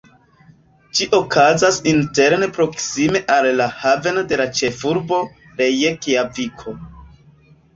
Ĝi 0.99 1.07
okazas 1.17 1.75
interne 1.91 2.47
proksime 2.57 3.21
al 3.35 3.49
la 3.59 3.67
haveno 3.83 4.25
de 4.33 4.41
la 4.43 4.49
ĉefurbo, 4.61 5.21
Rejkjaviko. 5.61 6.75